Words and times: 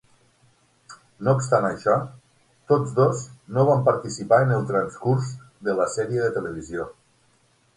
No 1.25 1.33
obstant 1.39 1.67
això, 1.67 1.97
tots 2.73 2.95
dos 3.01 3.21
no 3.59 3.67
van 3.69 3.83
participar 3.91 4.41
en 4.47 4.55
el 4.57 4.67
transcurs 4.73 5.31
de 5.69 5.77
la 5.83 5.89
sèrie 5.99 6.25
de 6.27 6.33
televisió. 6.41 6.89